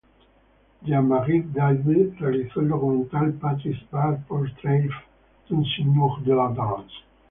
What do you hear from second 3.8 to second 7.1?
Bart: Portrait d'un Seigneur de la Dance".